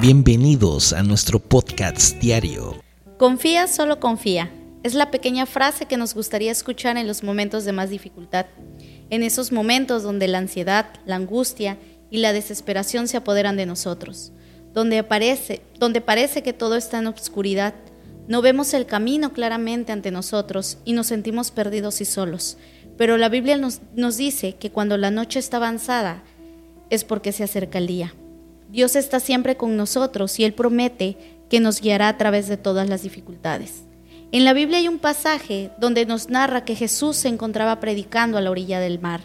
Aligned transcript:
Bienvenidos 0.00 0.92
a 0.92 1.02
nuestro 1.02 1.38
podcast 1.38 2.18
diario. 2.18 2.82
Confía, 3.16 3.68
solo 3.68 4.00
confía. 4.00 4.50
Es 4.82 4.94
la 4.94 5.10
pequeña 5.10 5.46
frase 5.46 5.86
que 5.86 5.96
nos 5.96 6.14
gustaría 6.14 6.50
escuchar 6.50 6.96
en 6.96 7.06
los 7.06 7.22
momentos 7.22 7.64
de 7.64 7.72
más 7.72 7.90
dificultad, 7.90 8.46
en 9.08 9.22
esos 9.22 9.52
momentos 9.52 10.02
donde 10.02 10.26
la 10.26 10.38
ansiedad, 10.38 10.86
la 11.06 11.14
angustia 11.16 11.78
y 12.10 12.18
la 12.18 12.32
desesperación 12.32 13.06
se 13.06 13.16
apoderan 13.16 13.56
de 13.56 13.66
nosotros, 13.66 14.32
donde, 14.74 14.98
aparece, 14.98 15.62
donde 15.78 16.00
parece 16.00 16.42
que 16.42 16.52
todo 16.52 16.76
está 16.76 16.98
en 16.98 17.06
obscuridad, 17.06 17.74
no 18.26 18.42
vemos 18.42 18.74
el 18.74 18.86
camino 18.86 19.32
claramente 19.32 19.92
ante 19.92 20.10
nosotros 20.10 20.78
y 20.84 20.92
nos 20.92 21.06
sentimos 21.06 21.52
perdidos 21.52 22.00
y 22.00 22.04
solos. 22.04 22.58
Pero 22.98 23.16
la 23.16 23.28
Biblia 23.28 23.56
nos, 23.58 23.80
nos 23.94 24.16
dice 24.16 24.56
que 24.56 24.70
cuando 24.70 24.98
la 24.98 25.12
noche 25.12 25.38
está 25.38 25.58
avanzada 25.58 26.24
es 26.90 27.04
porque 27.04 27.32
se 27.32 27.44
acerca 27.44 27.78
el 27.78 27.86
día. 27.86 28.12
Dios 28.70 28.96
está 28.96 29.20
siempre 29.20 29.56
con 29.56 29.76
nosotros 29.76 30.38
y 30.38 30.44
Él 30.44 30.54
promete 30.54 31.16
que 31.48 31.60
nos 31.60 31.80
guiará 31.80 32.08
a 32.08 32.18
través 32.18 32.48
de 32.48 32.56
todas 32.56 32.88
las 32.88 33.02
dificultades. 33.02 33.84
En 34.32 34.44
la 34.44 34.52
Biblia 34.52 34.78
hay 34.78 34.88
un 34.88 34.98
pasaje 34.98 35.70
donde 35.78 36.06
nos 36.06 36.28
narra 36.28 36.64
que 36.64 36.74
Jesús 36.74 37.16
se 37.16 37.28
encontraba 37.28 37.78
predicando 37.78 38.36
a 38.36 38.40
la 38.40 38.50
orilla 38.50 38.80
del 38.80 39.00
mar, 39.00 39.20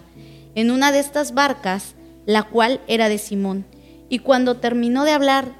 en 0.53 0.69
una 0.69 0.91
de 0.91 0.99
estas 0.99 1.33
barcas, 1.33 1.95
la 2.25 2.43
cual 2.43 2.81
era 2.87 3.09
de 3.09 3.17
Simón. 3.17 3.65
Y 4.09 4.19
cuando 4.19 4.57
terminó 4.57 5.05
de 5.05 5.11
hablar, 5.11 5.55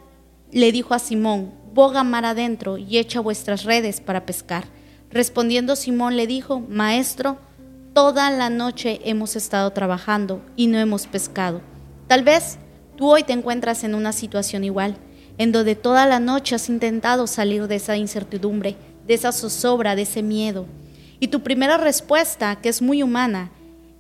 le 0.52 0.72
dijo 0.72 0.94
a 0.94 1.00
Simón, 1.00 1.52
boga 1.74 2.04
mar 2.04 2.26
adentro 2.26 2.78
y 2.78 2.98
echa 2.98 3.20
vuestras 3.20 3.64
redes 3.64 4.02
para 4.02 4.26
pescar. 4.26 4.66
Respondiendo 5.10 5.76
Simón 5.76 6.16
le 6.16 6.28
dijo, 6.28 6.60
Maestro, 6.60 7.40
toda 7.94 8.30
la 8.30 8.50
noche 8.50 9.02
hemos 9.04 9.36
estado 9.36 9.72
trabajando 9.72 10.42
y 10.56 10.68
no 10.68 10.78
hemos 10.78 11.08
pescado. 11.08 11.62
Tal 12.08 12.24
vez 12.24 12.60
Tú 13.00 13.08
hoy 13.08 13.24
te 13.24 13.32
encuentras 13.32 13.86
en 13.86 13.96
una 13.96 14.12
situación 14.12 14.66
igual, 14.66 14.98
en 15.38 15.54
donde 15.54 15.76
toda 15.76 16.06
la 16.06 16.20
noche 16.20 16.56
has 16.56 16.68
intentado 16.68 17.28
salir 17.28 17.70
de 17.70 17.76
esa 17.76 17.96
incertidumbre, 17.96 18.76
de 19.08 19.14
esa 19.14 19.32
zozobra, 19.32 19.96
de 19.96 20.02
ese 20.02 20.22
miedo. 20.22 20.66
Y 21.22 21.30
tu 21.30 21.42
primera 21.42 21.78
respuesta, 21.78 22.58
que 22.58 22.68
es 22.68 22.82
muy 22.82 23.02
humana, 23.02 23.52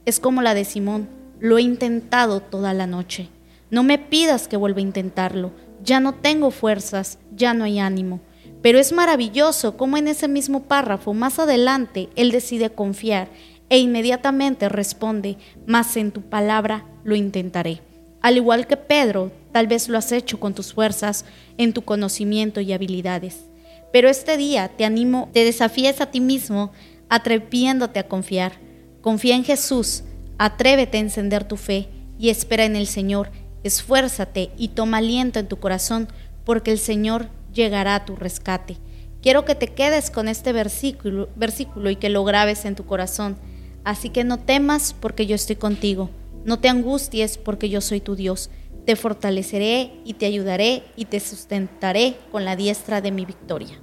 es 0.05 0.20
como 0.20 0.42
la 0.42 0.53
de 0.53 0.66
Simón, 0.66 1.08
lo 1.39 1.58
he 1.58 1.61
intentado 1.61 2.42
toda 2.42 2.73
la 2.73 2.88
noche. 2.88 3.30
No 3.72 3.83
me 3.83 4.00
pidas 4.00 4.50
que 4.50 4.58
vuelva 4.58 4.80
a 4.80 4.81
intentarlo, 4.81 5.53
ya 5.81 6.02
no 6.02 6.16
tengo 6.16 6.52
fuerzas, 6.52 7.20
ya 7.33 7.53
no 7.53 7.64
hay 7.64 7.80
ánimo. 7.80 8.20
Pero 8.61 8.80
es 8.80 8.92
maravilloso 8.92 9.77
cómo 9.77 9.95
en 9.95 10.09
ese 10.09 10.27
mismo 10.27 10.64
párrafo, 10.64 11.14
más 11.14 11.39
adelante, 11.39 12.09
él 12.17 12.31
decide 12.31 12.70
confiar 12.70 13.30
e 13.70 13.80
inmediatamente 13.80 14.67
responde, 14.67 15.38
más 15.66 15.95
en 15.95 16.11
tu 16.11 16.23
palabra 16.23 16.83
lo 17.05 17.16
intentaré. 17.16 17.81
Al 18.22 18.38
igual 18.38 18.67
que 18.67 18.78
Pedro, 18.78 19.31
tal 19.52 19.67
vez 19.67 19.88
lo 19.88 19.98
has 19.98 20.12
hecho 20.12 20.39
con 20.39 20.53
tus 20.53 20.73
fuerzas, 20.73 21.25
en 21.58 21.73
tu 21.73 21.84
conocimiento 21.84 22.59
y 22.61 22.73
habilidades. 22.73 23.45
Pero 23.92 24.09
este 24.09 24.38
día 24.38 24.70
te 24.70 24.86
animo, 24.86 25.30
te 25.34 25.44
desafíes 25.44 26.02
a 26.02 26.08
ti 26.08 26.20
mismo, 26.20 26.72
atreviéndote 27.09 28.00
a 28.00 28.08
confiar. 28.08 28.53
Confía 29.02 29.36
en 29.36 29.44
Jesús, 29.44 30.03
atrévete 30.38 30.98
a 30.98 31.02
encender 31.02 31.44
tu 31.44 31.58
fe 31.58 31.88
y 32.20 32.30
espera 32.30 32.66
en 32.66 32.76
el 32.76 32.88
Señor. 32.88 33.31
Esfuérzate 33.64 34.52
y 34.58 34.70
toma 34.70 34.98
aliento 34.98 35.39
en 35.39 35.48
tu 35.48 35.58
corazón, 35.58 36.08
porque 36.44 36.72
el 36.72 36.80
Señor 36.80 37.30
llegará 37.54 37.95
a 37.95 38.06
tu 38.06 38.16
rescate. 38.16 38.78
Quiero 39.22 39.44
que 39.44 39.56
te 39.56 39.67
quedes 39.67 40.11
con 40.11 40.28
este 40.28 40.54
versículo, 40.54 41.30
versículo 41.36 41.89
y 41.89 41.95
que 41.95 42.09
lo 42.09 42.23
grabes 42.23 42.66
en 42.66 42.76
tu 42.76 42.86
corazón. 42.86 43.38
Así 43.83 44.09
que 44.09 44.23
no 44.23 44.38
temas 44.39 44.95
porque 44.98 45.26
yo 45.26 45.36
estoy 45.36 45.56
contigo. 45.56 46.09
No 46.45 46.59
te 46.59 46.70
angusties 46.70 47.38
porque 47.38 47.70
yo 47.70 47.82
soy 47.82 48.02
tu 48.02 48.16
Dios. 48.16 48.50
Te 48.86 48.95
fortaleceré 48.95 49.92
y 50.06 50.14
te 50.14 50.26
ayudaré 50.26 50.84
y 50.95 51.06
te 51.06 51.20
sustentaré 51.20 52.16
con 52.32 52.45
la 52.45 52.56
diestra 52.56 53.02
de 53.02 53.12
mi 53.12 53.26
victoria. 53.26 53.80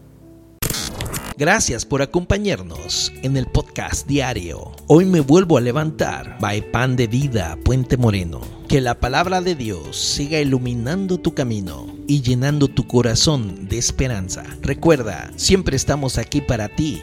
Gracias 1.39 1.84
por 1.84 2.01
acompañarnos 2.01 3.12
en 3.23 3.37
el 3.37 3.45
podcast 3.45 4.09
diario. 4.09 4.72
Hoy 4.87 5.05
me 5.05 5.21
vuelvo 5.21 5.59
a 5.59 5.61
levantar. 5.61 6.39
By 6.41 6.72
Pan 6.72 6.97
de 6.97 7.09
Vida, 7.09 7.59
Puente 7.62 7.99
Moreno. 7.99 8.41
Que 8.69 8.81
la 8.81 8.99
palabra 8.99 9.43
de 9.43 9.55
Dios 9.55 9.99
siga 9.99 10.41
iluminando 10.41 11.19
tu 11.19 11.34
camino 11.34 11.87
y 12.09 12.22
llenando 12.22 12.69
tu 12.69 12.87
corazón 12.87 13.69
de 13.69 13.77
esperanza. 13.77 14.45
Recuerda, 14.62 15.31
siempre 15.37 15.77
estamos 15.77 16.16
aquí 16.16 16.41
para 16.41 16.71
ti 16.71 17.03